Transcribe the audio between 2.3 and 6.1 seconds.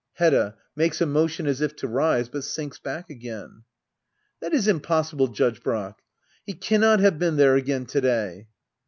sinks back again,] That is impossible. Judge Brack!